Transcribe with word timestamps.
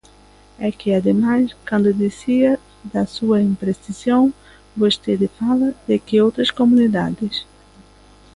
É 0.67 0.71
que, 0.79 0.91
ademais, 1.01 1.47
cando 1.67 1.99
dicía 2.03 2.51
da 2.93 3.03
súa 3.15 3.37
imprecisión, 3.51 4.23
vostede 4.81 5.27
fala 5.39 5.69
de 5.87 5.97
que 6.05 6.23
outras 6.25 6.49
comunidades. 6.59 7.35